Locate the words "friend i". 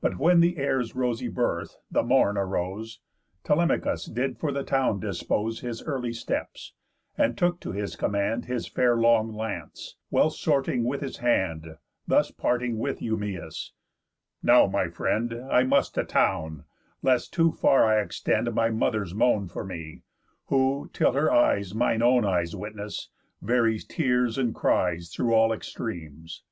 14.88-15.64